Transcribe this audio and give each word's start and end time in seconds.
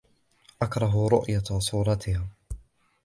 أكره 0.61 1.07
رؤية 1.11 1.43
صورتها. 1.59 2.25